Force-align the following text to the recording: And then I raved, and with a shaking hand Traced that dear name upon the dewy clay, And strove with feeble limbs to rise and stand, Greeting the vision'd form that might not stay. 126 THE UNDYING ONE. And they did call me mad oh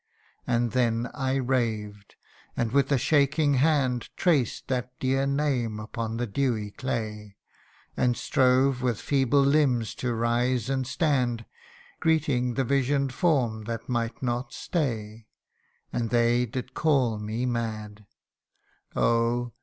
And 0.47 0.71
then 0.71 1.11
I 1.13 1.35
raved, 1.35 2.15
and 2.57 2.71
with 2.71 2.91
a 2.91 2.97
shaking 2.97 3.53
hand 3.61 4.09
Traced 4.17 4.67
that 4.67 4.97
dear 4.99 5.27
name 5.27 5.79
upon 5.79 6.17
the 6.17 6.25
dewy 6.25 6.71
clay, 6.71 7.35
And 7.95 8.17
strove 8.17 8.81
with 8.81 8.99
feeble 8.99 9.43
limbs 9.43 9.93
to 10.01 10.15
rise 10.15 10.71
and 10.71 10.87
stand, 10.87 11.45
Greeting 11.99 12.55
the 12.55 12.63
vision'd 12.63 13.13
form 13.13 13.65
that 13.65 13.87
might 13.87 14.23
not 14.23 14.53
stay. 14.53 15.27
126 15.91 15.91
THE 15.93 15.93
UNDYING 15.93 15.93
ONE. 15.93 16.01
And 16.01 16.09
they 16.09 16.45
did 16.47 16.73
call 16.73 17.19
me 17.19 17.45
mad 17.45 18.05
oh 18.95 19.53